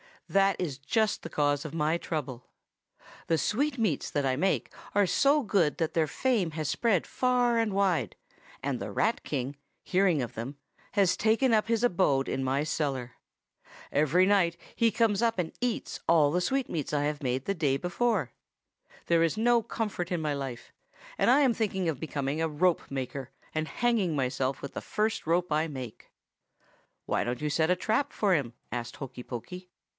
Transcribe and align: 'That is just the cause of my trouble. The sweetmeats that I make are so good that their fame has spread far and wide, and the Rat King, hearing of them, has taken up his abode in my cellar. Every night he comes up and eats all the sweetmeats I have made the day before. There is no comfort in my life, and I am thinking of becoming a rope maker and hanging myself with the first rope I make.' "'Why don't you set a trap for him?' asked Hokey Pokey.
'That 0.29 0.55
is 0.59 0.77
just 0.79 1.21
the 1.21 1.29
cause 1.29 1.63
of 1.65 1.73
my 1.75 1.97
trouble. 1.97 2.47
The 3.27 3.37
sweetmeats 3.37 4.09
that 4.09 4.25
I 4.25 4.35
make 4.37 4.73
are 4.95 5.05
so 5.05 5.43
good 5.43 5.77
that 5.77 5.93
their 5.93 6.07
fame 6.07 6.51
has 6.51 6.69
spread 6.69 7.05
far 7.05 7.59
and 7.59 7.73
wide, 7.73 8.15
and 8.63 8.79
the 8.79 8.91
Rat 8.91 9.23
King, 9.23 9.57
hearing 9.83 10.21
of 10.21 10.33
them, 10.33 10.55
has 10.93 11.17
taken 11.17 11.53
up 11.53 11.67
his 11.67 11.83
abode 11.83 12.29
in 12.29 12.45
my 12.45 12.63
cellar. 12.63 13.17
Every 13.91 14.25
night 14.25 14.57
he 14.73 14.89
comes 14.89 15.21
up 15.21 15.37
and 15.37 15.51
eats 15.61 15.99
all 16.07 16.31
the 16.31 16.41
sweetmeats 16.41 16.93
I 16.93 17.03
have 17.03 17.21
made 17.21 17.43
the 17.43 17.53
day 17.53 17.75
before. 17.75 18.31
There 19.07 19.21
is 19.21 19.37
no 19.37 19.61
comfort 19.61 20.11
in 20.13 20.21
my 20.21 20.33
life, 20.33 20.71
and 21.17 21.29
I 21.29 21.41
am 21.41 21.53
thinking 21.53 21.89
of 21.89 21.99
becoming 21.99 22.41
a 22.41 22.47
rope 22.47 22.89
maker 22.89 23.31
and 23.53 23.67
hanging 23.67 24.15
myself 24.15 24.61
with 24.63 24.73
the 24.73 24.81
first 24.81 25.27
rope 25.27 25.51
I 25.51 25.67
make.' 25.67 26.09
"'Why 27.05 27.23
don't 27.25 27.41
you 27.41 27.49
set 27.51 27.69
a 27.69 27.75
trap 27.75 28.13
for 28.13 28.33
him?' 28.33 28.53
asked 28.71 28.95
Hokey 28.95 29.21
Pokey. 29.23 29.69